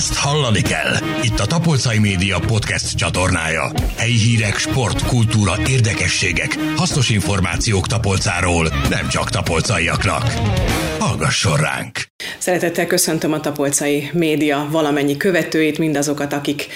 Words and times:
Ezt 0.00 0.14
hallani 0.14 0.62
kell. 0.62 0.94
Itt 1.22 1.38
a 1.38 1.46
Tapolcai 1.46 1.98
Média 1.98 2.38
podcast 2.38 2.96
csatornája. 2.96 3.72
Helyi 3.96 4.18
hírek, 4.18 4.58
sport, 4.58 5.06
kultúra, 5.06 5.54
érdekességek, 5.68 6.58
hasznos 6.76 7.08
információk 7.10 7.86
Tapolcáról, 7.86 8.68
nem 8.88 9.08
csak 9.08 9.30
tapolcaiaknak. 9.30 10.22
Hallgasson 10.98 11.56
ránk! 11.56 12.08
Szeretettel 12.38 12.86
köszöntöm 12.86 13.32
a 13.32 13.40
Tapolcai 13.40 14.10
Média 14.12 14.68
valamennyi 14.70 15.16
követőit, 15.16 15.78
mindazokat, 15.78 16.32
akik 16.32 16.66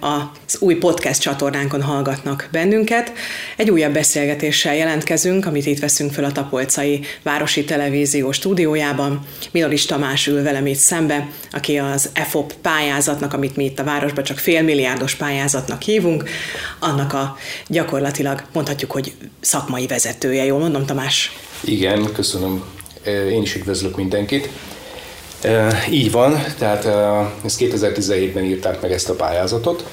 az 0.00 0.58
új 0.60 0.74
podcast 0.74 1.20
csatornánkon 1.20 1.82
hallgatnak 1.82 2.48
bennünket. 2.52 3.12
Egy 3.56 3.70
újabb 3.70 3.92
beszélgetéssel 3.92 4.74
jelentkezünk, 4.74 5.46
amit 5.46 5.66
itt 5.66 5.78
veszünk 5.78 6.12
fel 6.12 6.24
a 6.24 6.32
Tapolcai 6.32 7.00
Városi 7.22 7.64
Televízió 7.64 8.32
stúdiójában. 8.32 9.26
Minoris 9.50 9.84
Tamás 9.84 10.26
ül 10.26 10.42
velem 10.42 10.66
itt 10.66 10.78
szembe, 10.78 11.28
aki 11.50 11.78
az 11.78 12.10
EFOP 12.34 12.54
pályázatnak, 12.62 13.32
amit 13.32 13.56
mi 13.56 13.64
itt 13.64 13.78
a 13.78 13.84
városban 13.84 14.24
csak 14.24 14.38
félmilliárdos 14.38 15.14
pályázatnak 15.14 15.82
hívunk, 15.82 16.24
annak 16.78 17.12
a 17.12 17.36
gyakorlatilag 17.66 18.42
mondhatjuk, 18.52 18.90
hogy 18.90 19.12
szakmai 19.40 19.86
vezetője. 19.86 20.44
Jól 20.44 20.58
mondom, 20.58 20.86
Tamás? 20.86 21.32
Igen, 21.60 22.12
köszönöm. 22.12 22.64
Én 23.30 23.42
is 23.42 23.54
üdvözlök 23.54 23.96
mindenkit. 23.96 24.48
Így 25.90 26.10
van, 26.10 26.44
tehát 26.58 26.84
ezt 27.44 27.58
2017-ben 27.60 28.44
írták 28.44 28.80
meg 28.80 28.92
ezt 28.92 29.08
a 29.08 29.14
pályázatot. 29.14 29.84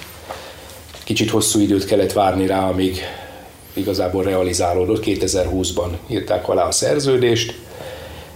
Kicsit 1.03 1.29
hosszú 1.29 1.59
időt 1.59 1.85
kellett 1.85 2.13
várni 2.13 2.45
rá, 2.45 2.67
amíg 2.67 3.01
igazából 3.73 4.23
realizálódott. 4.23 5.03
2020-ban 5.05 5.89
írták 6.07 6.47
alá 6.47 6.67
a 6.67 6.71
szerződést, 6.71 7.55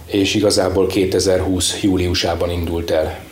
és 0.06 0.34
igazából 0.34 0.86
2020 0.86 1.80
júliusában 1.82 2.50
indult 2.50 2.90
el. 2.90 3.24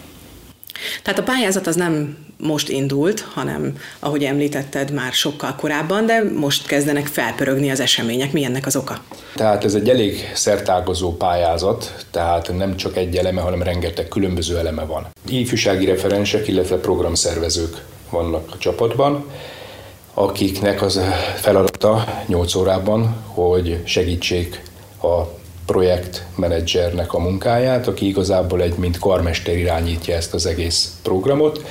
Tehát 1.03 1.19
a 1.19 1.23
pályázat 1.23 1.67
az 1.67 1.77
nem 1.77 2.17
most 2.39 2.69
indult, 2.69 3.21
hanem, 3.21 3.77
ahogy 3.99 4.25
említetted, 4.25 4.93
már 4.93 5.13
sokkal 5.13 5.55
korábban, 5.55 6.07
de 6.07 6.23
most 6.35 6.67
kezdenek 6.67 7.07
felpörögni 7.07 7.71
az 7.71 7.81
események. 7.81 8.33
Mi 8.33 8.45
ennek 8.45 8.67
az 8.67 8.77
oka? 8.77 8.99
Tehát 9.35 9.65
ez 9.65 9.75
egy 9.75 9.89
elég 9.89 10.31
szertágozó 10.35 11.17
pályázat, 11.17 12.07
tehát 12.11 12.57
nem 12.57 12.77
csak 12.77 12.97
egy 12.97 13.17
eleme, 13.17 13.41
hanem 13.41 13.63
rengeteg 13.63 14.09
különböző 14.09 14.59
eleme 14.59 14.83
van. 14.83 15.07
Ifjúsági 15.29 15.85
referensek, 15.85 16.49
illetve 16.49 16.77
programszervezők 16.77 17.85
vannak 18.11 18.49
a 18.53 18.59
csapatban, 18.59 19.25
akiknek 20.15 20.83
az 20.83 21.01
feladata 21.37 22.23
8 22.27 22.55
órában, 22.55 23.17
hogy 23.27 23.81
segítsék 23.85 24.63
a 25.03 25.43
projektmenedzsernek 25.67 27.13
a 27.13 27.19
munkáját, 27.19 27.87
aki 27.87 28.07
igazából 28.07 28.63
egy 28.63 28.75
mint 28.77 28.99
karmester 28.99 29.57
irányítja 29.57 30.15
ezt 30.15 30.35
az 30.35 30.47
egész 30.47 30.93
programot, 31.03 31.65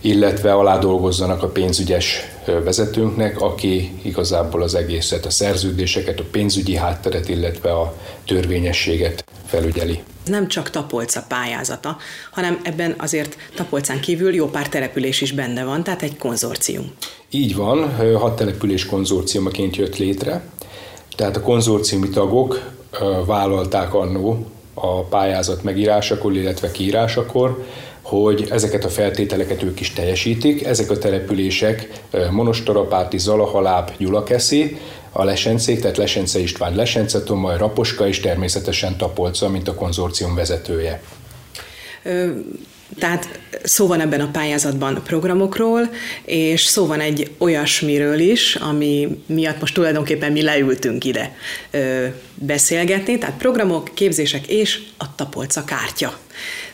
illetve 0.00 0.52
alá 0.52 0.78
dolgozzanak 0.78 1.42
a 1.42 1.48
pénzügyes 1.48 2.20
vezetőnknek, 2.64 3.40
aki 3.40 3.92
igazából 4.02 4.62
az 4.62 4.74
egészet, 4.74 5.26
a 5.26 5.30
szerződéseket, 5.30 6.20
a 6.20 6.24
pénzügyi 6.30 6.76
hátteret, 6.76 7.28
illetve 7.28 7.72
a 7.72 7.94
törvényességet 8.26 9.24
felügyeli. 9.46 10.02
Nem 10.24 10.48
csak 10.48 10.70
Tapolca 10.70 11.24
pályázata, 11.28 11.96
hanem 12.30 12.60
ebben 12.62 12.94
azért 12.98 13.36
Tapolcán 13.54 14.00
kívül 14.00 14.34
jó 14.34 14.46
pár 14.46 14.68
település 14.68 15.20
is 15.20 15.32
benne 15.32 15.64
van, 15.64 15.82
tehát 15.82 16.02
egy 16.02 16.16
konzorcium. 16.16 16.92
Így 17.30 17.56
van, 17.56 17.96
hat 18.16 18.36
település 18.36 18.86
konzorciumaként 18.86 19.76
jött 19.76 19.96
létre, 19.96 20.42
tehát 21.16 21.36
a 21.36 21.40
konzorciumi 21.40 22.08
tagok 22.08 22.70
vállalták 23.26 23.94
annó 23.94 24.46
a 24.74 25.02
pályázat 25.02 25.62
megírásakor, 25.62 26.36
illetve 26.36 26.70
kiírásakor, 26.70 27.64
hogy 28.02 28.46
ezeket 28.50 28.84
a 28.84 28.88
feltételeket 28.88 29.62
ők 29.62 29.80
is 29.80 29.92
teljesítik. 29.92 30.64
Ezek 30.64 30.90
a 30.90 30.98
települések 30.98 31.88
Monostorapáti, 32.30 33.18
Zalahaláb, 33.18 33.90
Gyulakeszi, 33.98 34.78
a 35.10 35.24
Lesencék, 35.24 35.80
tehát 35.80 35.96
Lesence 35.96 36.38
István, 36.38 36.74
Lesence 36.74 37.22
Tomaj, 37.22 37.56
Raposka 37.56 38.06
és 38.08 38.20
természetesen 38.20 38.96
Tapolca, 38.96 39.48
mint 39.48 39.68
a 39.68 39.74
konzorcium 39.74 40.34
vezetője. 40.34 41.02
Tehát 42.98 43.38
szó 43.62 43.86
van 43.86 44.00
ebben 44.00 44.20
a 44.20 44.30
pályázatban 44.30 45.02
programokról, 45.04 45.90
és 46.24 46.64
szó 46.64 46.86
van 46.86 47.00
egy 47.00 47.30
olyasmiről 47.38 48.18
is, 48.18 48.54
ami 48.54 49.22
miatt 49.26 49.60
most 49.60 49.74
tulajdonképpen 49.74 50.32
mi 50.32 50.42
leültünk 50.42 51.04
ide 51.04 51.36
ö, 51.70 52.06
beszélgetni, 52.34 53.18
tehát 53.18 53.36
programok, 53.36 53.90
képzések 53.94 54.46
és 54.46 54.80
a 54.98 55.14
tapolca 55.14 55.64
kártya. 55.64 56.18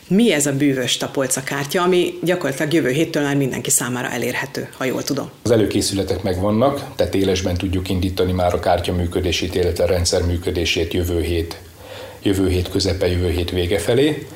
Mi 0.07 0.33
ez 0.33 0.45
a 0.45 0.53
bűvös 0.53 0.97
tapolca 0.97 1.43
kártya, 1.43 1.81
ami 1.81 2.13
gyakorlatilag 2.23 2.73
jövő 2.73 2.89
héttől 2.89 3.23
már 3.23 3.35
mindenki 3.35 3.69
számára 3.69 4.09
elérhető, 4.09 4.69
ha 4.77 4.85
jól 4.85 5.03
tudom? 5.03 5.29
Az 5.43 5.51
előkészületek 5.51 6.23
megvannak, 6.23 6.83
tehát 6.95 7.15
élesben 7.15 7.57
tudjuk 7.57 7.89
indítani 7.89 8.31
már 8.31 8.53
a 8.53 8.59
kártya 8.59 8.93
működését, 8.93 9.55
illetve 9.55 9.83
a 9.83 9.87
rendszer 9.87 10.21
működését 10.21 10.93
jövő 10.93 11.21
hét, 11.21 11.57
jövő 12.21 12.49
hét 12.49 12.69
közepe, 12.69 13.07
jövő 13.07 13.29
hét 13.29 13.49
vége 13.49 13.79
felé. 13.79 14.27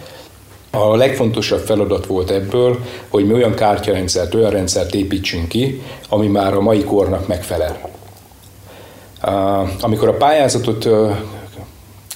A 0.75 0.95
legfontosabb 0.95 1.59
feladat 1.59 2.05
volt 2.05 2.29
ebből, 2.29 2.79
hogy 3.09 3.25
mi 3.25 3.33
olyan 3.33 3.53
kártyarendszert, 3.53 4.33
olyan 4.33 4.51
rendszert 4.51 4.95
építsünk 4.95 5.47
ki, 5.47 5.81
ami 6.09 6.27
már 6.27 6.53
a 6.53 6.61
mai 6.61 6.83
kornak 6.83 7.27
megfelel. 7.27 7.89
Amikor 9.81 10.07
a 10.07 10.13
pályázatot 10.13 10.87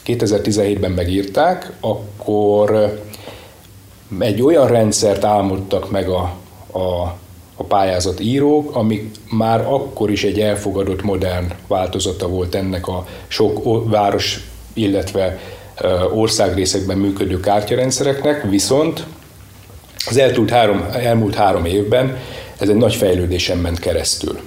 2017-ben 0.06 0.92
megírták, 0.92 1.72
akkor 1.80 3.00
egy 4.20 4.42
olyan 4.42 4.68
rendszert 4.68 5.24
álmodtak 5.24 5.92
meg 5.92 6.10
a, 6.10 6.34
a, 6.72 7.18
a 7.56 7.64
pályázat 7.68 8.20
írók, 8.20 8.76
ami 8.76 9.12
már 9.32 9.66
akkor 9.66 10.12
is 10.12 10.24
egy 10.24 10.40
elfogadott 10.40 11.02
modern 11.02 11.52
változata 11.68 12.28
volt 12.28 12.56
ennek 12.56 12.88
a 12.88 13.06
sok 13.28 13.90
város, 13.90 14.50
illetve 14.74 15.40
országrészekben 16.14 16.98
működő 16.98 17.40
kártyarendszereknek, 17.40 18.44
viszont 18.50 19.06
az 20.06 20.18
elmúlt 20.18 20.50
három, 20.50 20.86
elmúlt 20.94 21.36
három 21.36 21.66
évben 21.66 22.18
ez 22.60 22.70
egy 22.70 22.76
nagy 22.76 22.96
fejlődésen 22.96 23.58
ment 23.58 23.80
keresztül. 23.80 24.40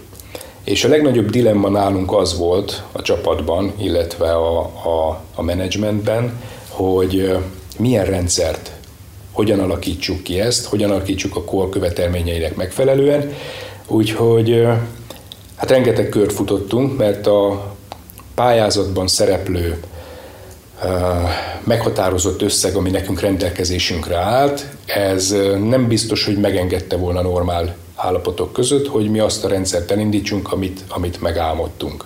És 0.65 0.84
a 0.84 0.88
legnagyobb 0.88 1.31
dilemma 1.31 1.69
nálunk 1.69 2.12
az 2.12 2.38
volt 2.38 2.82
a 2.93 3.03
csapatban, 3.03 3.72
illetve 3.78 4.32
a, 4.32 4.59
a, 4.60 5.20
a 5.34 5.43
menedzsmentben, 5.43 6.41
hogy 6.69 7.38
milyen 7.78 8.04
rendszert, 8.04 8.70
hogyan 9.32 9.59
alakítsuk 9.59 10.22
ki 10.22 10.41
ezt, 10.41 10.66
hogyan 10.66 10.91
alakítsuk 10.91 11.37
a 11.37 11.44
kor 11.44 11.69
követelményeinek 11.69 12.56
megfelelően. 12.56 13.32
Úgyhogy 13.87 14.66
hát 15.56 15.70
rengeteg 15.70 16.09
kört 16.09 16.32
futottunk, 16.32 16.97
mert 16.99 17.26
a 17.26 17.72
pályázatban 18.34 19.06
szereplő 19.06 19.81
meghatározott 21.65 22.43
összeg, 22.43 22.75
ami 22.75 22.91
nekünk 22.91 23.20
rendelkezésünkre 23.20 24.16
állt, 24.16 24.66
ez 24.87 25.34
nem 25.65 25.88
biztos, 25.88 26.25
hogy 26.25 26.37
megengedte 26.37 26.97
volna 26.97 27.22
normál 27.22 27.76
állapotok 27.97 28.53
között, 28.53 28.87
hogy 28.87 29.10
mi 29.10 29.19
azt 29.19 29.44
a 29.44 29.48
rendszert 29.48 29.91
elindítsunk, 29.91 30.53
amit, 30.53 30.81
amit 30.88 31.20
megálmodtunk. 31.20 32.04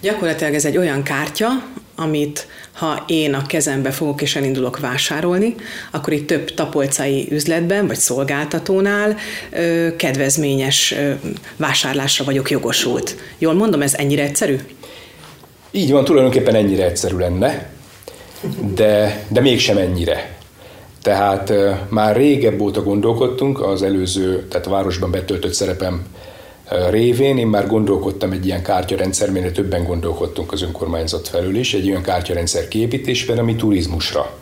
Gyakorlatilag 0.00 0.54
ez 0.54 0.64
egy 0.64 0.76
olyan 0.76 1.02
kártya, 1.02 1.48
amit 1.96 2.46
ha 2.72 3.04
én 3.06 3.34
a 3.34 3.46
kezembe 3.46 3.90
fogok 3.90 4.22
és 4.22 4.36
elindulok 4.36 4.78
vásárolni, 4.78 5.54
akkor 5.90 6.12
itt 6.12 6.26
több 6.26 6.54
tapolcai 6.54 7.28
üzletben 7.30 7.86
vagy 7.86 7.96
szolgáltatónál 7.96 9.16
ö, 9.50 9.88
kedvezményes 9.96 10.92
ö, 10.92 11.12
vásárlásra 11.56 12.24
vagyok 12.24 12.50
jogosult. 12.50 13.16
Jól 13.38 13.54
mondom, 13.54 13.82
ez 13.82 13.94
ennyire 13.94 14.22
egyszerű? 14.22 14.56
Így 15.70 15.90
van, 15.90 16.04
tulajdonképpen 16.04 16.54
ennyire 16.54 16.84
egyszerű 16.84 17.16
lenne, 17.16 17.70
de, 18.74 19.24
de 19.28 19.40
mégsem 19.40 19.76
ennyire. 19.76 20.36
Tehát 21.02 21.52
már 21.88 22.16
régebb 22.16 22.60
óta 22.60 22.82
gondolkodtunk 22.82 23.62
az 23.62 23.82
előző, 23.82 24.46
tehát 24.48 24.66
a 24.66 24.70
városban 24.70 25.10
betöltött 25.10 25.52
szerepem 25.52 26.06
révén, 26.90 27.38
én 27.38 27.46
már 27.46 27.66
gondolkodtam 27.66 28.32
egy 28.32 28.46
ilyen 28.46 28.62
kártyarendszer, 28.62 29.30
mire 29.30 29.50
többen 29.50 29.84
gondolkodtunk 29.84 30.52
az 30.52 30.62
önkormányzat 30.62 31.28
felül 31.28 31.56
is, 31.56 31.74
egy 31.74 31.88
olyan 31.88 32.02
kártyarendszer 32.02 32.68
kiépítésben, 32.68 33.38
ami 33.38 33.56
turizmusra 33.56 34.36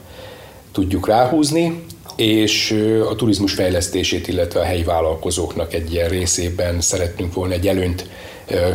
tudjuk 0.72 1.06
ráhúzni, 1.06 1.84
és 2.16 2.84
a 3.10 3.14
turizmus 3.14 3.52
fejlesztését, 3.52 4.28
illetve 4.28 4.60
a 4.60 4.64
helyi 4.64 4.82
vállalkozóknak 4.82 5.74
egy 5.74 5.92
ilyen 5.92 6.08
részében 6.08 6.80
szeretnünk 6.80 7.34
volna 7.34 7.54
egy 7.54 7.68
előnyt 7.68 8.08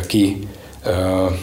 ki 0.06 0.46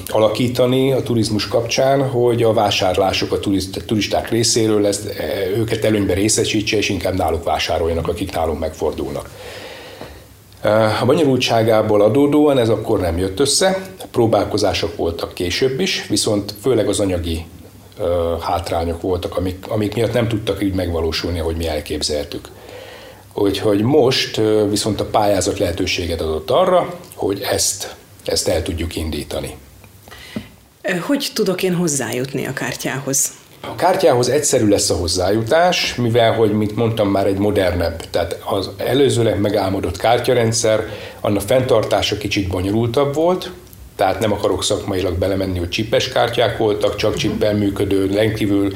alakítani 0.07 0.91
a 0.91 1.03
turizmus 1.03 1.47
kapcsán, 1.47 2.09
hogy 2.09 2.43
a 2.43 2.53
vásárlások 2.53 3.31
a 3.31 3.39
turisták 3.85 4.29
részéről 4.29 4.85
ezt, 4.85 5.13
őket 5.55 5.85
előnybe 5.85 6.13
részesítse, 6.13 6.77
és 6.77 6.89
inkább 6.89 7.15
náluk 7.15 7.43
vásároljanak, 7.43 8.07
akik 8.07 8.31
nálunk 8.31 8.59
megfordulnak. 8.59 9.29
A 11.01 11.05
bonyolultságából 11.05 12.01
adódóan 12.01 12.57
ez 12.57 12.69
akkor 12.69 12.99
nem 12.99 13.17
jött 13.17 13.39
össze, 13.39 13.81
próbálkozások 14.11 14.95
voltak 14.95 15.33
később 15.33 15.79
is, 15.79 16.05
viszont 16.09 16.53
főleg 16.61 16.87
az 16.87 16.99
anyagi 16.99 17.45
hátrányok 18.39 19.01
voltak, 19.01 19.37
amik, 19.37 19.65
amik 19.67 19.95
miatt 19.95 20.13
nem 20.13 20.27
tudtak 20.27 20.63
így 20.63 20.73
megvalósulni, 20.73 21.39
ahogy 21.39 21.55
mi 21.55 21.67
elképzeltük. 21.67 22.47
Úgyhogy 23.33 23.81
most 23.81 24.41
viszont 24.69 24.99
a 24.99 25.05
pályázat 25.05 25.59
lehetőséget 25.59 26.21
adott 26.21 26.49
arra, 26.49 26.93
hogy 27.15 27.41
ezt, 27.51 27.95
ezt 28.25 28.47
el 28.47 28.61
tudjuk 28.61 28.95
indítani. 28.95 29.55
Hogy 31.07 31.31
tudok 31.33 31.63
én 31.63 31.75
hozzájutni 31.75 32.45
a 32.45 32.53
kártyához? 32.53 33.31
A 33.61 33.75
kártyához 33.75 34.29
egyszerű 34.29 34.67
lesz 34.67 34.89
a 34.89 34.95
hozzájutás, 34.95 35.95
mivel, 35.95 36.33
hogy 36.33 36.51
mint 36.51 36.75
mondtam, 36.75 37.09
már 37.09 37.27
egy 37.27 37.37
modernebb, 37.37 38.09
tehát 38.09 38.41
az 38.45 38.69
előzőleg 38.77 39.39
megálmodott 39.39 39.97
kártyarendszer, 39.97 40.85
annak 41.21 41.41
fenntartása 41.41 42.17
kicsit 42.17 42.47
bonyolultabb 42.47 43.13
volt, 43.13 43.51
tehát 43.95 44.19
nem 44.19 44.31
akarok 44.31 44.63
szakmailag 44.63 45.17
belemenni, 45.17 45.59
hogy 45.59 45.69
csipes 45.69 46.09
kártyák 46.09 46.57
voltak, 46.57 46.95
csak 46.95 47.15
csippel 47.15 47.53
működő, 47.53 48.11
rendkívül 48.13 48.73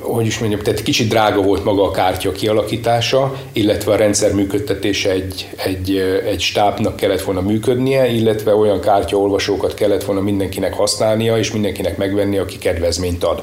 hogy 0.00 0.26
is 0.26 0.38
mondjam, 0.38 0.60
tehát 0.60 0.82
kicsit 0.82 1.08
drága 1.08 1.42
volt 1.42 1.64
maga 1.64 1.82
a 1.82 1.90
kártya 1.90 2.32
kialakítása, 2.32 3.34
illetve 3.52 3.92
a 3.92 3.96
rendszer 3.96 4.32
működtetése 4.32 5.10
egy, 5.10 5.48
egy, 5.56 5.96
egy 6.26 6.40
stábnak 6.40 6.96
kellett 6.96 7.22
volna 7.22 7.40
működnie, 7.40 8.06
illetve 8.06 8.54
olyan 8.54 8.80
kártyaolvasókat 8.80 9.74
kellett 9.74 10.04
volna 10.04 10.20
mindenkinek 10.20 10.74
használnia, 10.74 11.38
és 11.38 11.52
mindenkinek 11.52 11.96
megvenni, 11.96 12.38
aki 12.38 12.58
kedvezményt 12.58 13.24
ad. 13.24 13.42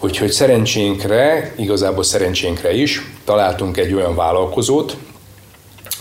Úgyhogy 0.00 0.30
szerencsénkre, 0.30 1.52
igazából 1.56 2.02
szerencsénkre 2.02 2.74
is 2.74 3.02
találtunk 3.24 3.76
egy 3.76 3.94
olyan 3.94 4.14
vállalkozót, 4.14 4.96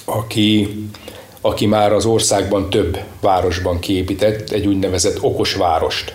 aki, 0.06 0.76
aki 1.42 1.66
már 1.66 1.94
az 1.94 2.06
országban 2.06 2.70
több 2.70 3.00
városban 3.22 3.80
kiépített 3.80 4.50
egy 4.50 4.68
úgynevezett 4.68 5.24
okos 5.24 5.54
várost. 5.54 6.14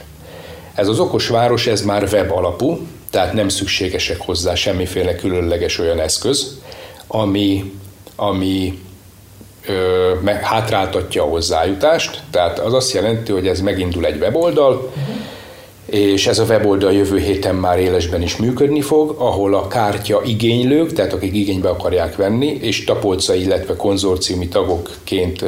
Ez 0.75 0.89
az 0.89 1.00
okos 1.00 1.29
város, 1.29 1.67
ez 1.67 1.82
már 1.82 2.09
web 2.12 2.32
alapú, 2.32 2.79
tehát 3.17 3.33
nem 3.33 3.49
szükségesek 3.49 4.21
hozzá 4.21 4.55
semmiféle 4.55 5.15
különleges 5.15 5.79
olyan 5.79 6.01
eszköz, 6.01 6.61
ami, 7.07 7.73
ami 8.17 8.79
ö, 9.67 10.13
hátráltatja 10.43 11.23
a 11.23 11.27
hozzájutást, 11.27 12.23
tehát 12.31 12.59
az 12.59 12.73
azt 12.73 12.93
jelenti, 12.93 13.33
hogy 13.33 13.47
ez 13.47 13.61
megindul 13.61 14.07
egy 14.07 14.21
weboldal, 14.21 14.93
és 15.87 16.27
ez 16.27 16.39
a 16.39 16.45
weboldal 16.45 16.93
jövő 16.93 17.19
héten 17.19 17.55
már 17.55 17.79
élesben 17.79 18.23
is 18.23 18.37
működni 18.37 18.81
fog, 18.81 19.15
ahol 19.19 19.55
a 19.55 19.67
kártya 19.67 20.23
igénylők, 20.25 20.93
tehát 20.93 21.13
akik 21.13 21.35
igénybe 21.35 21.69
akarják 21.69 22.17
venni, 22.17 22.59
és 22.61 22.85
tapolca, 22.85 23.35
illetve 23.35 23.77
konzorciumi 23.77 24.49
tagokként 24.49 25.45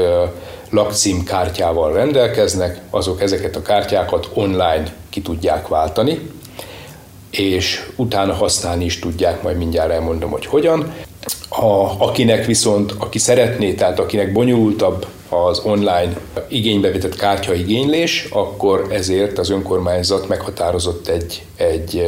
lakcím 0.70 1.24
kártyával 1.24 1.92
rendelkeznek, 1.92 2.80
azok 2.90 3.22
ezeket 3.22 3.56
a 3.56 3.62
kártyákat 3.62 4.28
online 4.34 4.92
ki 5.10 5.20
tudják 5.20 5.68
váltani, 5.68 6.20
és 7.38 7.90
utána 7.96 8.32
használni 8.32 8.84
is 8.84 8.98
tudják, 8.98 9.42
majd 9.42 9.56
mindjárt 9.56 9.90
elmondom, 9.90 10.30
hogy 10.30 10.46
hogyan. 10.46 10.94
A, 11.48 12.04
akinek 12.04 12.44
viszont, 12.46 12.94
aki 12.98 13.18
szeretné, 13.18 13.74
tehát 13.74 13.98
akinek 13.98 14.32
bonyolultabb 14.32 15.06
az 15.28 15.60
online 15.64 16.16
igénybe 16.48 16.90
kártya 17.16 17.54
igénylés, 17.54 18.28
akkor 18.30 18.86
ezért 18.90 19.38
az 19.38 19.50
önkormányzat 19.50 20.28
meghatározott 20.28 21.08
egy, 21.08 21.42
egy, 21.56 22.06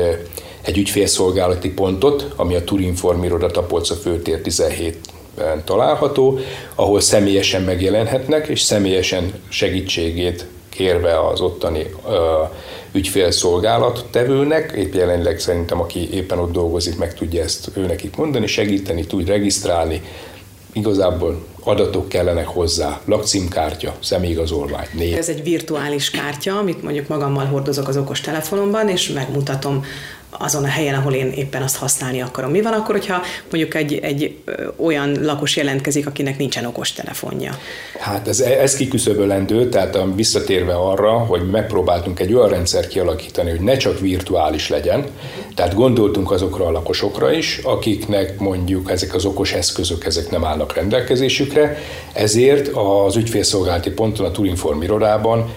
egy 0.62 0.79
ügyfélszolgálati 0.79 1.71
pontot, 1.71 2.26
ami 2.37 2.55
a 2.55 2.65
Turinform 2.65 3.23
iroda 3.23 3.47
Tapolca 3.47 3.94
főtér 3.94 4.41
17 4.41 4.99
található, 5.65 6.38
ahol 6.75 7.00
személyesen 7.00 7.62
megjelenhetnek, 7.62 8.49
és 8.49 8.61
személyesen 8.61 9.33
segítségét 9.49 10.47
kérve 10.81 11.27
az 11.27 11.41
ottani 11.41 11.87
ügyfélszolgálat 12.93 14.05
tevőnek, 14.11 14.73
épp 14.77 14.94
jelenleg 14.94 15.38
szerintem 15.38 15.81
aki 15.81 16.12
éppen 16.12 16.38
ott 16.38 16.53
dolgozik, 16.53 16.99
meg 16.99 17.15
tudja 17.15 17.43
ezt 17.43 17.71
ő 17.75 17.87
nekik 17.87 18.17
mondani, 18.17 18.47
segíteni, 18.47 19.06
tud 19.06 19.27
regisztrálni, 19.27 20.03
igazából 20.73 21.44
adatok 21.65 22.09
kellenek 22.09 22.47
hozzá, 22.47 23.00
lakcímkártya, 23.05 23.94
személyigazolvány, 24.03 24.87
név. 24.93 25.17
Ez 25.17 25.29
egy 25.29 25.43
virtuális 25.43 26.11
kártya, 26.11 26.59
amit 26.59 26.83
mondjuk 26.83 27.09
magammal 27.09 27.44
hordozok 27.44 27.88
az 27.88 27.97
okos 27.97 28.21
telefonomban, 28.21 28.88
és 28.88 29.09
megmutatom 29.09 29.85
azon 30.31 30.65
a 30.65 30.69
helyen, 30.69 30.94
ahol 30.94 31.12
én 31.12 31.31
éppen 31.31 31.62
azt 31.62 31.77
használni 31.77 32.21
akarom. 32.21 32.50
Mi 32.50 32.62
van 32.62 32.73
akkor, 32.73 32.94
hogyha 32.94 33.23
mondjuk 33.50 33.75
egy, 33.75 33.99
egy 34.03 34.37
olyan 34.77 35.25
lakos 35.25 35.56
jelentkezik, 35.56 36.06
akinek 36.06 36.38
nincsen 36.38 36.65
okos 36.65 36.93
telefonja? 36.93 37.59
Hát 37.99 38.29
ez, 38.29 38.41
ez 38.41 38.77
kiküszöbölendő, 38.77 39.69
tehát 39.69 39.99
visszatérve 40.15 40.75
arra, 40.75 41.12
hogy 41.12 41.50
megpróbáltunk 41.50 42.21
egy 42.21 42.35
olyan 42.35 42.49
rendszer 42.49 42.87
kialakítani, 42.87 43.50
hogy 43.50 43.61
ne 43.61 43.77
csak 43.77 44.00
virtuális 44.00 44.69
legyen, 44.69 45.05
tehát 45.55 45.75
gondoltunk 45.75 46.31
azokra 46.31 46.67
a 46.67 46.71
lakosokra 46.71 47.33
is, 47.33 47.61
akiknek 47.62 48.38
mondjuk 48.38 48.91
ezek 48.91 49.15
az 49.15 49.25
okos 49.25 49.53
eszközök 49.53 50.05
ezek 50.05 50.31
nem 50.31 50.44
állnak 50.44 50.75
rendelkezésükre, 50.75 51.79
ezért 52.12 52.69
az 52.69 53.17
ügyfélszolgálati 53.17 53.91
ponton 53.91 54.26
a 54.26 54.31
Turinform 54.31 54.83
irodában 54.83 55.49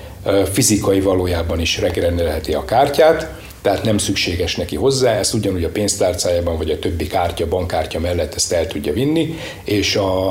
fizikai 0.52 1.00
valójában 1.00 1.60
is 1.60 1.80
megrendelheti 1.80 2.54
a 2.54 2.66
kártyát, 2.66 3.43
tehát 3.63 3.83
nem 3.83 3.98
szükséges 3.98 4.56
neki 4.56 4.75
hozzá, 4.75 5.12
ezt 5.12 5.33
ugyanúgy 5.33 5.63
a 5.63 5.69
pénztárcájában 5.69 6.57
vagy 6.57 6.69
a 6.69 6.80
többi 6.80 7.07
kártya, 7.07 7.48
bankkártya 7.48 8.00
mellett 8.00 8.33
ezt 8.33 8.51
el 8.51 8.68
tudja 8.68 8.94
vinni, 8.94 9.36
és 9.63 9.95
a, 9.95 10.27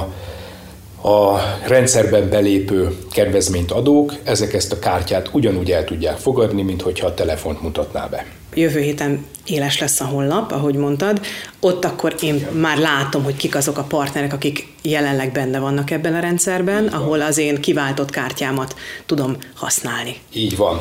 a 1.02 1.40
rendszerben 1.67 2.29
belépő 2.29 2.96
kedvezményt 3.12 3.70
adók, 3.70 4.14
ezek 4.25 4.55
ezt 4.55 4.73
a 4.73 4.79
kártyát 4.79 5.29
ugyanúgy 5.32 5.70
el 5.70 5.84
tudják 5.84 6.17
fogadni, 6.17 6.62
mint 6.62 6.82
hogyha 6.82 7.06
a 7.06 7.14
telefont 7.14 7.62
mutatná 7.62 8.06
be. 8.06 8.26
Jövő 8.55 8.81
héten 8.81 9.26
éles 9.44 9.78
lesz 9.78 10.00
a 10.00 10.05
honlap, 10.05 10.52
ahogy 10.52 10.75
mondtad, 10.75 11.20
ott 11.61 11.85
akkor 11.85 12.14
én 12.20 12.46
már 12.52 12.78
látom, 12.78 13.23
hogy 13.23 13.37
kik 13.37 13.55
azok 13.55 13.78
a 13.78 13.82
partnerek, 13.82 14.32
akik 14.32 14.67
jelenleg 14.82 15.32
benne 15.32 15.58
vannak 15.58 15.90
ebben 15.90 16.14
a 16.14 16.20
rendszerben, 16.20 16.87
ahol 16.87 17.20
az 17.20 17.38
én 17.38 17.61
kiváltott 17.61 18.11
kártyámat 18.11 18.75
tudom 19.06 19.37
használni. 19.55 20.17
Így 20.32 20.56
van. 20.56 20.81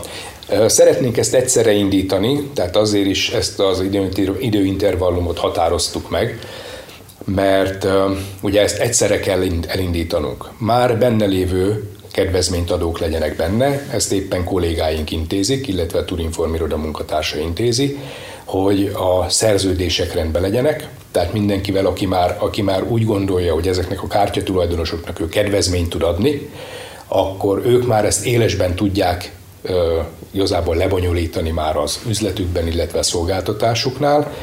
Szeretnénk 0.67 1.17
ezt 1.17 1.33
egyszerre 1.33 1.71
indítani, 1.71 2.49
tehát 2.53 2.75
azért 2.75 3.05
is 3.05 3.29
ezt 3.29 3.59
az 3.59 3.83
időintervallumot 4.39 5.37
határoztuk 5.37 6.09
meg, 6.09 6.39
mert 7.25 7.87
ugye 8.41 8.61
ezt 8.61 8.79
egyszerre 8.79 9.19
kell 9.19 9.43
elindítanunk. 9.67 10.49
Már 10.57 10.97
benne 10.97 11.25
lévő 11.25 11.89
kedvezménytadók 12.11 12.99
legyenek 12.99 13.35
benne, 13.35 13.87
ezt 13.91 14.11
éppen 14.11 14.43
kollégáink 14.43 15.11
intézik, 15.11 15.67
illetve 15.67 15.99
a 15.99 16.05
Turinform 16.05 16.73
munkatársa 16.75 17.39
intézi, 17.39 17.97
hogy 18.45 18.91
a 18.93 19.29
szerződések 19.29 20.13
rendben 20.13 20.41
legyenek, 20.41 20.87
tehát 21.11 21.33
mindenkivel, 21.33 21.85
aki 21.85 22.05
már, 22.05 22.37
aki 22.39 22.61
már 22.61 22.83
úgy 22.83 23.05
gondolja, 23.05 23.53
hogy 23.53 23.67
ezeknek 23.67 24.03
a 24.03 24.07
kártya 24.07 24.43
tulajdonosoknak 24.43 25.19
ő 25.19 25.29
kedvezményt 25.29 25.89
tud 25.89 26.03
adni, 26.03 26.49
akkor 27.07 27.61
ők 27.65 27.87
már 27.87 28.05
ezt 28.05 28.25
élesben 28.25 28.75
tudják 28.75 29.31
igazából 30.31 30.75
lebonyolítani 30.75 31.49
már 31.49 31.77
az 31.77 31.99
üzletükben, 32.07 32.67
illetve 32.67 32.99
a 32.99 33.03
szolgáltatásuknál, 33.03 34.33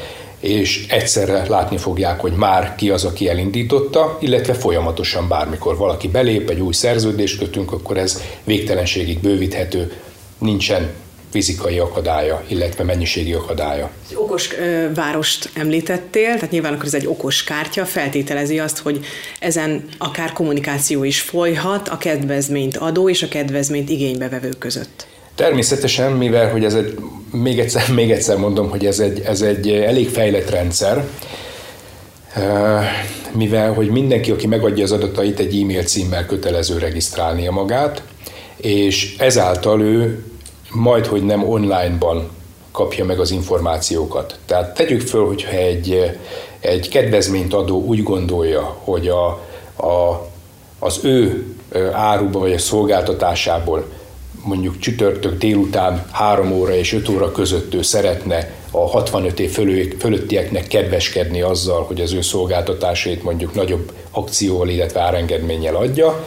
és 0.40 0.87
egyszerre 0.88 1.44
látni 1.48 1.76
fogják, 1.76 2.20
hogy 2.20 2.32
már 2.32 2.75
ki 2.75 2.90
az, 2.90 3.04
aki 3.04 3.28
elindította, 3.28 4.18
illetve 4.20 4.54
folyamatosan 4.54 5.28
bármikor 5.28 5.76
valaki 5.76 6.08
belép, 6.08 6.50
egy 6.50 6.60
új 6.60 6.72
szerződést 6.72 7.38
kötünk, 7.38 7.72
akkor 7.72 7.96
ez 7.96 8.22
végtelenségig 8.44 9.20
bővíthető, 9.20 9.92
nincsen 10.38 10.90
fizikai 11.30 11.78
akadálya, 11.78 12.42
illetve 12.49 12.85
mennyiségi 12.85 13.32
akadálya. 13.32 13.90
Egy 14.11 14.16
okos 14.16 14.52
ö, 14.58 14.92
várost 14.94 15.50
említettél, 15.54 16.35
tehát 16.35 16.50
nyilván 16.50 16.73
akkor 16.73 16.87
ez 16.87 16.94
egy 16.94 17.06
okos 17.06 17.44
kártya, 17.44 17.85
feltételezi 17.85 18.58
azt, 18.58 18.78
hogy 18.78 19.04
ezen 19.40 19.85
akár 19.99 20.32
kommunikáció 20.32 21.04
is 21.04 21.20
folyhat 21.20 21.88
a 21.88 21.97
kedvezményt 21.97 22.76
adó 22.76 23.08
és 23.08 23.23
a 23.23 23.28
kedvezményt 23.28 23.90
igénybevevő 23.90 24.50
között. 24.58 25.06
Természetesen, 25.35 26.12
mivel 26.12 26.50
hogy 26.50 26.64
ez 26.64 26.75
egy, 26.75 26.99
még 27.32 27.58
egyszer, 27.58 27.88
még 28.00 28.11
egyszer 28.11 28.37
mondom, 28.37 28.70
hogy 28.70 28.87
ez 28.87 28.99
egy, 28.99 29.20
ez 29.20 29.40
egy 29.40 29.70
elég 29.70 30.08
fejlett 30.08 30.50
rendszer, 30.50 31.04
mivel 33.32 33.73
hogy 33.73 33.88
mindenki, 33.88 34.30
aki 34.30 34.47
megadja 34.47 34.85
az 34.85 34.92
adatait, 34.92 35.38
egy 35.38 35.61
e-mail 35.61 35.82
címmel 35.82 36.26
kötelező 36.26 36.78
regisztrálnia 36.78 37.50
magát, 37.50 38.02
és 38.56 39.14
ezáltal 39.18 39.80
ő 39.80 40.25
majd, 40.70 41.06
hogy 41.06 41.25
nem 41.25 41.48
online-ban 41.48 42.30
kapja 42.72 43.04
meg 43.04 43.20
az 43.20 43.30
információkat. 43.30 44.38
Tehát 44.46 44.75
tegyük 44.75 45.00
föl, 45.00 45.26
hogyha 45.26 45.50
egy, 45.50 46.16
egy 46.60 46.88
kedvezményt 46.88 47.54
adó 47.54 47.82
úgy 47.82 48.02
gondolja, 48.02 48.76
hogy 48.84 49.08
a, 49.08 49.26
a, 49.87 50.28
az 50.78 51.00
ő 51.02 51.46
áruba 51.92 52.38
vagy 52.38 52.52
a 52.52 52.58
szolgáltatásából 52.58 53.84
mondjuk 54.44 54.78
csütörtök 54.78 55.38
délután 55.38 56.06
3 56.10 56.52
óra 56.52 56.75
és 56.75 56.92
5 56.92 57.08
óra 57.08 57.32
között 57.32 57.75
ő 57.75 57.82
szeretne 57.82 58.50
a 58.70 58.88
65 58.88 59.40
év 59.40 59.50
fölöttieknek 59.98 60.66
kedveskedni 60.66 61.40
azzal, 61.40 61.82
hogy 61.82 62.00
az 62.00 62.12
ő 62.12 62.20
szolgáltatásait 62.20 63.22
mondjuk 63.22 63.54
nagyobb 63.54 63.92
akcióval, 64.10 64.68
illetve 64.68 65.00
árengedménnyel 65.00 65.75
adja, 65.75 66.26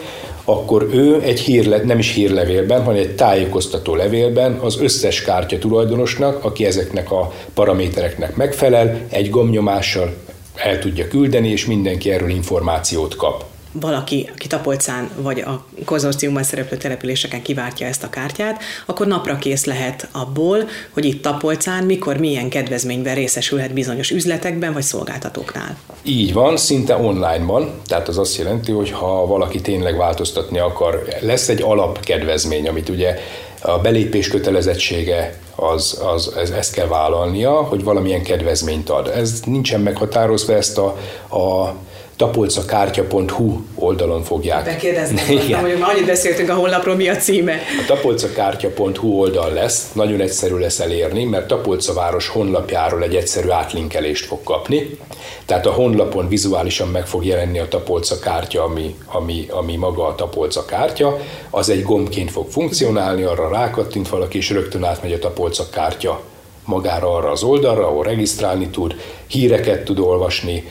akkor 0.52 0.88
ő 0.92 1.20
egy 1.22 1.40
hírle, 1.40 1.82
nem 1.84 1.98
is 1.98 2.14
hírlevélben, 2.14 2.82
hanem 2.82 3.00
egy 3.00 3.14
tájékoztató 3.14 3.94
levélben 3.94 4.52
az 4.52 4.80
összes 4.80 5.22
kártya 5.22 5.58
tulajdonosnak, 5.58 6.44
aki 6.44 6.66
ezeknek 6.66 7.10
a 7.10 7.32
paramétereknek 7.54 8.36
megfelel, 8.36 9.00
egy 9.08 9.30
gomnyomással 9.30 10.14
el 10.56 10.78
tudja 10.78 11.08
küldeni, 11.08 11.48
és 11.48 11.66
mindenki 11.66 12.10
erről 12.10 12.30
információt 12.30 13.16
kap 13.16 13.51
valaki, 13.72 14.30
aki 14.32 14.46
Tapolcán 14.46 15.10
vagy 15.16 15.40
a 15.40 15.64
konzorciumban 15.84 16.42
szereplő 16.42 16.76
településeken 16.76 17.42
kiváltja 17.42 17.86
ezt 17.86 18.02
a 18.02 18.10
kártyát, 18.10 18.62
akkor 18.86 19.06
napra 19.06 19.36
kész 19.36 19.64
lehet 19.64 20.08
abból, 20.12 20.68
hogy 20.90 21.04
itt 21.04 21.22
Tapolcán 21.22 21.84
mikor 21.84 22.16
milyen 22.16 22.48
kedvezményben 22.48 23.14
részesülhet 23.14 23.72
bizonyos 23.72 24.10
üzletekben 24.10 24.72
vagy 24.72 24.82
szolgáltatóknál. 24.82 25.76
Így 26.02 26.32
van, 26.32 26.56
szinte 26.56 26.96
online 26.96 27.44
van, 27.44 27.80
tehát 27.86 28.08
az 28.08 28.18
azt 28.18 28.36
jelenti, 28.36 28.72
hogy 28.72 28.90
ha 28.90 29.26
valaki 29.26 29.60
tényleg 29.60 29.96
változtatni 29.96 30.58
akar, 30.58 31.04
lesz 31.20 31.48
egy 31.48 31.62
alapkedvezmény, 31.62 32.68
amit 32.68 32.88
ugye 32.88 33.18
a 33.60 33.78
belépés 33.78 34.28
kötelezettsége 34.28 35.38
az, 35.54 36.00
az, 36.14 36.34
ez, 36.36 36.50
ezt 36.50 36.74
kell 36.74 36.86
vállalnia, 36.86 37.62
hogy 37.62 37.84
valamilyen 37.84 38.22
kedvezményt 38.22 38.90
ad. 38.90 39.08
Ez 39.08 39.40
nincsen 39.44 39.80
meghatározva, 39.80 40.54
ezt 40.54 40.78
a, 40.78 40.96
a 41.36 41.74
tapolcakártya.hu 42.16 43.60
oldalon 43.74 44.22
fogják. 44.22 44.64
Bekérdezni 44.64 45.20
hogy 45.60 45.78
már 45.78 45.90
annyit 45.90 46.06
beszéltünk 46.06 46.48
a 46.48 46.54
honlapról, 46.54 46.94
mi 46.94 47.08
a 47.08 47.16
címe. 47.16 47.52
A 47.52 47.84
tapolcakártya.hu 47.86 49.08
oldal 49.08 49.52
lesz, 49.52 49.92
nagyon 49.92 50.20
egyszerű 50.20 50.56
lesz 50.56 50.80
elérni, 50.80 51.24
mert 51.24 51.46
Tapolca 51.46 51.92
város 51.92 52.28
honlapjáról 52.28 53.02
egy 53.02 53.14
egyszerű 53.14 53.48
átlinkelést 53.48 54.26
fog 54.26 54.42
kapni. 54.42 54.98
Tehát 55.46 55.66
a 55.66 55.70
honlapon 55.70 56.28
vizuálisan 56.28 56.88
meg 56.88 57.06
fog 57.06 57.24
jelenni 57.24 57.58
a 57.58 57.68
Tapolca 57.68 58.18
kártya, 58.18 58.62
ami, 58.62 58.94
ami, 59.06 59.46
ami 59.50 59.76
maga 59.76 60.06
a 60.06 60.14
Tapolca 60.14 60.64
kártya. 60.64 61.18
Az 61.50 61.68
egy 61.68 61.82
gombként 61.82 62.30
fog 62.30 62.50
funkcionálni, 62.50 63.22
arra 63.22 63.48
rákattint 63.48 64.08
valaki, 64.08 64.36
és 64.36 64.50
rögtön 64.50 64.84
átmegy 64.84 65.12
a 65.12 65.18
Tapolca 65.18 65.68
kártya 65.70 66.20
magára 66.64 67.14
arra 67.14 67.30
az 67.30 67.42
oldalra, 67.42 67.86
ahol 67.86 68.04
regisztrálni 68.04 68.68
tud, 68.68 68.96
híreket 69.26 69.84
tud 69.84 69.98
olvasni, 69.98 70.64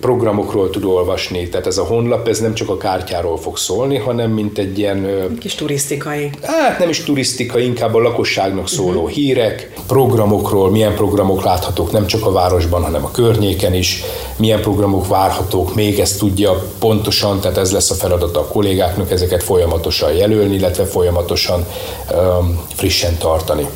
programokról 0.00 0.70
tud 0.70 0.84
olvasni, 0.84 1.48
tehát 1.48 1.66
ez 1.66 1.78
a 1.78 1.84
honlap 1.84 2.28
ez 2.28 2.40
nem 2.40 2.54
csak 2.54 2.68
a 2.68 2.76
kártyáról 2.76 3.38
fog 3.38 3.56
szólni, 3.56 3.96
hanem 3.96 4.30
mint 4.30 4.58
egy 4.58 4.78
ilyen... 4.78 5.28
Kis 5.40 5.54
turisztikai. 5.54 6.30
Hát 6.42 6.78
nem 6.78 6.88
is 6.88 7.02
turisztikai, 7.02 7.64
inkább 7.64 7.94
a 7.94 7.98
lakosságnak 7.98 8.68
szóló 8.68 9.00
uh-huh. 9.00 9.10
hírek, 9.10 9.72
programokról, 9.86 10.70
milyen 10.70 10.94
programok 10.94 11.42
láthatók 11.42 11.92
nem 11.92 12.06
csak 12.06 12.26
a 12.26 12.32
városban, 12.32 12.82
hanem 12.82 13.04
a 13.04 13.10
környéken 13.10 13.74
is, 13.74 14.02
milyen 14.36 14.60
programok 14.60 15.06
várhatók, 15.06 15.74
még 15.74 15.98
ezt 15.98 16.18
tudja 16.18 16.62
pontosan, 16.78 17.40
tehát 17.40 17.56
ez 17.56 17.72
lesz 17.72 17.90
a 17.90 17.94
feladata 17.94 18.40
a 18.40 18.46
kollégáknak, 18.46 19.10
ezeket 19.10 19.42
folyamatosan 19.42 20.12
jelölni, 20.12 20.54
illetve 20.54 20.84
folyamatosan 20.84 21.66
um, 22.12 22.60
frissen 22.74 23.18
tartani. 23.18 23.66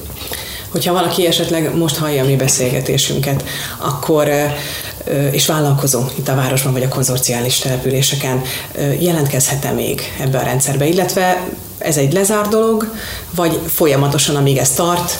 Hogyha 0.72 0.92
valaki 0.92 1.26
esetleg 1.26 1.76
most 1.76 1.96
hallja 1.96 2.22
a 2.22 2.26
mi 2.26 2.36
beszélgetésünket, 2.36 3.44
akkor 3.78 4.28
és 5.30 5.46
vállalkozó 5.46 6.00
itt 6.18 6.28
a 6.28 6.34
városban 6.34 6.72
vagy 6.72 6.82
a 6.82 6.88
konzorciális 6.88 7.58
településeken 7.58 8.42
jelentkezhet-e 8.98 9.70
még 9.70 10.00
ebbe 10.20 10.38
a 10.38 10.42
rendszerbe, 10.42 10.86
illetve 10.86 11.48
ez 11.78 11.96
egy 11.96 12.12
lezár 12.12 12.48
dolog, 12.48 12.94
vagy 13.34 13.60
folyamatosan, 13.66 14.36
amíg 14.36 14.56
ez 14.56 14.70
tart, 14.70 15.18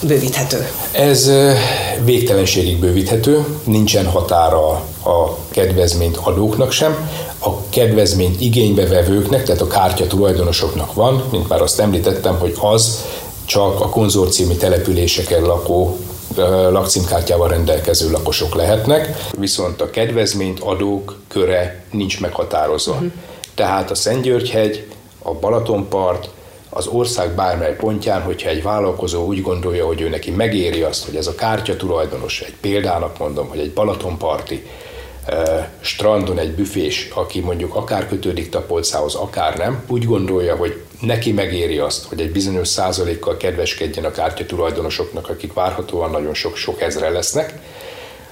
bővíthető? 0.00 0.68
Ez 0.92 1.30
végtelenségig 2.04 2.78
bővíthető, 2.78 3.44
nincsen 3.64 4.06
határa 4.06 4.68
a 5.04 5.36
kedvezményt 5.50 6.16
adóknak 6.16 6.72
sem, 6.72 7.10
a 7.38 7.68
kedvezményt 7.68 8.40
igénybevevőknek, 8.40 9.44
tehát 9.44 9.60
a 9.60 9.66
kártya 9.66 10.06
tulajdonosoknak 10.06 10.94
van, 10.94 11.24
mint 11.30 11.48
már 11.48 11.62
azt 11.62 11.80
említettem, 11.80 12.38
hogy 12.38 12.54
az 12.60 13.04
csak 13.48 13.80
a 13.80 13.88
konzorciumi 13.88 14.56
településeken 14.56 15.42
lakó 15.42 15.98
lakcímkártyával 16.70 17.48
rendelkező 17.48 18.10
lakosok 18.10 18.54
lehetnek, 18.54 19.26
viszont 19.38 19.80
a 19.80 19.90
kedvezményt 19.90 20.60
adók 20.60 21.16
köre 21.28 21.84
nincs 21.90 22.20
meghatározva. 22.20 22.92
Uh-huh. 22.92 23.12
Tehát 23.54 23.90
a 23.90 23.94
Szentgyörgyhegy, 23.94 24.86
a 25.22 25.32
Balatonpart, 25.32 26.28
az 26.70 26.86
ország 26.86 27.34
bármely 27.34 27.76
pontján, 27.76 28.22
hogyha 28.22 28.48
egy 28.48 28.62
vállalkozó 28.62 29.26
úgy 29.26 29.42
gondolja, 29.42 29.86
hogy 29.86 30.00
ő 30.00 30.08
neki 30.08 30.30
megéri 30.30 30.82
azt, 30.82 31.04
hogy 31.04 31.16
ez 31.16 31.26
a 31.26 31.34
kártya 31.34 31.76
tulajdonos, 31.76 32.40
egy 32.40 32.54
példának 32.60 33.18
mondom, 33.18 33.48
hogy 33.48 33.58
egy 33.58 33.72
Balatonparti 33.72 34.66
strandon 35.80 36.38
egy 36.38 36.54
büfés, 36.54 37.08
aki 37.14 37.40
mondjuk 37.40 37.74
akár 37.74 38.08
kötődik 38.08 38.48
Tapolcához, 38.48 39.14
akár 39.14 39.56
nem, 39.56 39.82
úgy 39.88 40.04
gondolja, 40.04 40.56
hogy 40.56 40.82
neki 41.00 41.32
megéri 41.32 41.78
azt, 41.78 42.04
hogy 42.04 42.20
egy 42.20 42.32
bizonyos 42.32 42.68
százalékkal 42.68 43.36
kedveskedjen 43.36 44.04
a 44.04 44.10
kártya 44.10 44.46
tulajdonosoknak, 44.46 45.28
akik 45.28 45.52
várhatóan 45.52 46.10
nagyon 46.10 46.34
sok-sok 46.34 46.80
ezre 46.80 47.08
lesznek, 47.08 47.54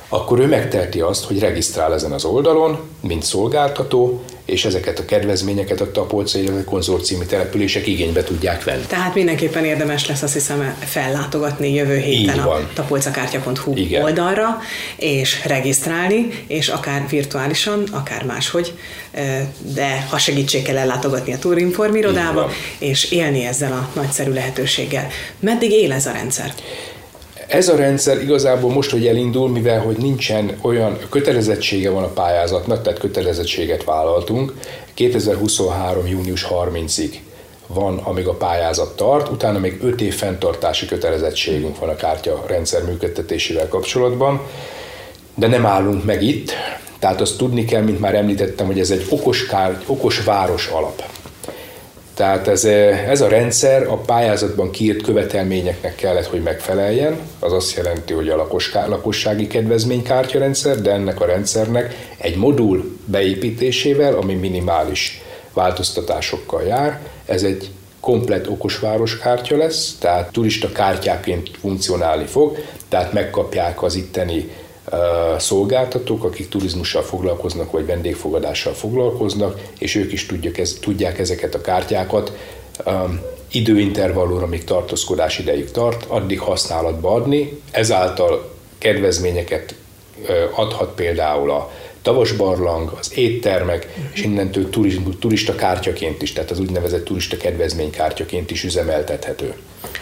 akkor 0.08 0.38
ő 0.38 0.46
megteheti 0.46 1.00
azt, 1.00 1.24
hogy 1.24 1.38
regisztrál 1.38 1.94
ezen 1.94 2.12
az 2.12 2.24
oldalon, 2.24 2.78
mint 3.00 3.22
szolgáltató, 3.22 4.22
és 4.46 4.64
ezeket 4.64 4.98
a 4.98 5.04
kedvezményeket 5.04 5.80
a 5.80 5.90
tapolcai, 5.90 6.50
konzorciumi 6.64 7.26
települések 7.26 7.86
igénybe 7.86 8.22
tudják 8.22 8.64
venni. 8.64 8.84
Tehát 8.86 9.14
mindenképpen 9.14 9.64
érdemes 9.64 10.06
lesz 10.06 10.22
azt 10.22 10.32
hiszem 10.32 10.76
fellátogatni 10.78 11.74
jövő 11.74 11.98
héten 11.98 12.38
a 12.38 12.68
tapolcakártya.hu 12.74 13.76
Igen. 13.76 14.02
oldalra, 14.02 14.60
és 14.96 15.44
regisztrálni, 15.44 16.28
és 16.46 16.68
akár 16.68 17.06
virtuálisan, 17.08 17.82
akár 17.92 18.24
máshogy, 18.24 18.72
de 19.74 20.06
ha 20.10 20.18
segítség 20.18 20.62
kell 20.62 20.76
ellátogatni 20.76 21.32
a 21.32 21.38
Turinform 21.38 21.94
irodába, 21.94 22.50
és 22.78 23.10
élni 23.10 23.44
ezzel 23.44 23.72
a 23.72 23.90
nagyszerű 23.94 24.32
lehetőséggel. 24.32 25.08
Meddig 25.40 25.70
él 25.70 25.92
ez 25.92 26.06
a 26.06 26.12
rendszer? 26.12 26.54
Ez 27.46 27.68
a 27.68 27.76
rendszer 27.76 28.22
igazából 28.22 28.72
most, 28.72 28.90
hogy 28.90 29.06
elindul, 29.06 29.48
mivel 29.48 29.80
hogy 29.80 29.96
nincsen 29.96 30.58
olyan 30.60 30.98
kötelezettsége 31.10 31.90
van 31.90 32.02
a 32.02 32.12
pályázatnak, 32.12 32.82
tehát 32.82 32.98
kötelezettséget 32.98 33.84
vállaltunk, 33.84 34.52
2023. 34.94 36.06
június 36.06 36.46
30-ig 36.50 37.10
van, 37.66 37.98
amíg 37.98 38.26
a 38.26 38.34
pályázat 38.34 38.96
tart, 38.96 39.28
utána 39.28 39.58
még 39.58 39.78
5 39.82 40.00
év 40.00 40.14
fenntartási 40.14 40.86
kötelezettségünk 40.86 41.78
van 41.78 41.88
a 41.88 41.96
kártya 41.96 42.44
rendszer 42.46 42.84
működtetésével 42.84 43.68
kapcsolatban, 43.68 44.40
de 45.34 45.46
nem 45.46 45.66
állunk 45.66 46.04
meg 46.04 46.22
itt, 46.22 46.52
tehát 46.98 47.20
azt 47.20 47.38
tudni 47.38 47.64
kell, 47.64 47.82
mint 47.82 48.00
már 48.00 48.14
említettem, 48.14 48.66
hogy 48.66 48.80
ez 48.80 48.90
egy 48.90 49.06
okos, 49.08 49.46
kár, 49.46 49.82
okos 49.86 50.24
város 50.24 50.66
alap. 50.66 51.02
Tehát 52.16 52.48
ez, 52.48 52.64
eh, 52.64 53.08
ez 53.10 53.20
a 53.20 53.28
rendszer 53.28 53.86
a 53.86 53.96
pályázatban 53.96 54.70
kiírt 54.70 55.02
követelményeknek 55.02 55.94
kellett, 55.94 56.26
hogy 56.26 56.42
megfeleljen. 56.42 57.18
Az 57.38 57.52
azt 57.52 57.76
jelenti, 57.76 58.12
hogy 58.12 58.28
a 58.28 58.48
lakossági 58.86 59.46
kedvezménykártya 59.46 60.38
rendszer, 60.38 60.80
de 60.80 60.90
ennek 60.92 61.20
a 61.20 61.26
rendszernek 61.26 61.94
egy 62.18 62.36
modul 62.36 62.98
beépítésével, 63.04 64.14
ami 64.14 64.34
minimális 64.34 65.22
változtatásokkal 65.52 66.62
jár. 66.62 67.00
Ez 67.26 67.42
egy 67.42 67.70
komplet 68.00 68.46
okosvároskártya 68.46 69.56
lesz, 69.56 69.96
tehát 70.00 70.32
turista 70.32 70.72
kártyáként 70.72 71.50
funkcionálni 71.60 72.24
fog, 72.24 72.58
tehát 72.88 73.12
megkapják 73.12 73.82
az 73.82 73.94
itteni 73.94 74.50
szolgáltatók, 75.38 76.24
akik 76.24 76.48
turizmussal 76.48 77.02
foglalkoznak, 77.02 77.70
vagy 77.70 77.86
vendégfogadással 77.86 78.72
foglalkoznak, 78.72 79.60
és 79.78 79.94
ők 79.94 80.12
is 80.12 80.26
tudják, 80.26 80.58
ez, 80.58 80.72
tudják 80.80 81.18
ezeket 81.18 81.54
a 81.54 81.60
kártyákat. 81.60 82.32
Időintervallóra, 83.50 84.44
amíg 84.44 84.64
tartózkodás 84.64 85.38
idejük 85.38 85.70
tart, 85.70 86.04
addig 86.08 86.40
használatba 86.40 87.12
adni, 87.12 87.60
ezáltal 87.70 88.50
kedvezményeket 88.78 89.74
adhat 90.54 90.94
például 90.94 91.50
a 91.50 91.70
tavasbarlang, 92.06 92.96
az 92.98 93.10
éttermek, 93.14 93.86
és 94.12 94.22
innentől 94.22 94.68
turista 95.18 95.54
kártyaként 95.54 96.22
is, 96.22 96.32
tehát 96.32 96.50
az 96.50 96.60
úgynevezett 96.60 97.04
turista 97.04 97.36
kedvezménykártyaként 97.36 98.50
is 98.50 98.64
üzemeltethető. 98.64 99.54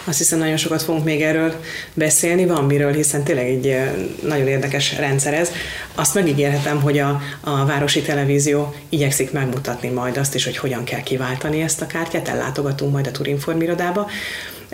Azt 0.05 0.19
hiszem, 0.19 0.39
nagyon 0.39 0.57
sokat 0.57 0.83
fogunk 0.83 1.05
még 1.05 1.23
erről 1.23 1.55
beszélni, 1.95 2.47
van 2.47 2.65
miről, 2.65 2.93
hiszen 2.93 3.25
tényleg 3.25 3.47
egy 3.47 3.79
nagyon 4.23 4.47
érdekes 4.47 4.97
rendszer 4.97 5.35
ez. 5.35 5.51
Azt 5.95 6.15
megígérhetem, 6.15 6.81
hogy 6.81 6.99
a, 6.99 7.21
a 7.41 7.65
Városi 7.65 8.03
Televízió 8.03 8.75
igyekszik 8.89 9.33
megmutatni 9.33 9.89
majd 9.89 10.17
azt 10.17 10.35
is, 10.35 10.45
hogy 10.45 10.57
hogyan 10.57 10.85
kell 10.85 11.03
kiváltani 11.03 11.63
ezt 11.63 11.81
a 11.81 11.87
kártyát, 11.87 12.29
ellátogatunk 12.29 12.93
majd 12.93 13.07
a 13.07 13.11
Turinform 13.11 13.61
irodába, 13.61 14.11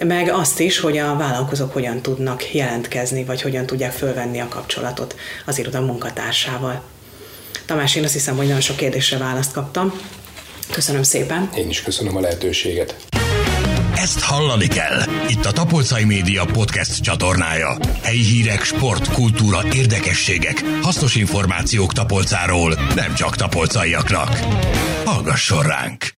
meg 0.04 0.30
azt 0.32 0.60
is, 0.60 0.78
hogy 0.78 0.98
a 0.98 1.16
vállalkozók 1.16 1.72
hogyan 1.72 2.00
tudnak 2.00 2.54
jelentkezni, 2.54 3.24
vagy 3.24 3.42
hogyan 3.42 3.66
tudják 3.66 3.92
fölvenni 3.92 4.38
a 4.40 4.48
kapcsolatot 4.48 5.16
az 5.46 5.58
iroda 5.58 5.80
munkatársával. 5.80 6.82
Tamás, 7.70 7.94
én 7.94 8.04
azt 8.04 8.12
hiszem, 8.12 8.36
hogy 8.36 8.46
nagyon 8.46 8.60
sok 8.60 8.76
kérdésre 8.76 9.18
választ 9.18 9.52
kaptam. 9.52 9.92
Köszönöm 10.70 11.02
szépen. 11.02 11.50
Én 11.56 11.68
is 11.68 11.82
köszönöm 11.82 12.16
a 12.16 12.20
lehetőséget. 12.20 12.96
Ezt 13.94 14.20
hallani 14.20 14.66
kell. 14.66 15.00
Itt 15.28 15.44
a 15.44 15.52
Tapolcai 15.52 16.04
Média 16.04 16.44
podcast 16.44 17.00
csatornája. 17.00 17.76
Helyi 18.02 18.22
hírek, 18.22 18.64
sport, 18.64 19.12
kultúra, 19.12 19.60
érdekességek, 19.74 20.62
hasznos 20.82 21.14
információk 21.14 21.92
Tapolcáról, 21.92 22.74
nem 22.94 23.14
csak 23.14 23.36
tapolcaiaknak. 23.36 24.38
Hallgasson 25.04 25.62
ránk! 25.62 26.18